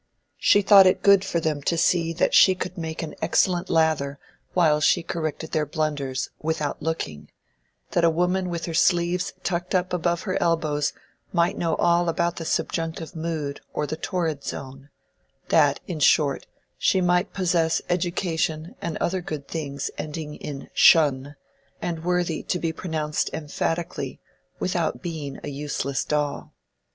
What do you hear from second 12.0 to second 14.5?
about the Subjunctive Mood or the Torrid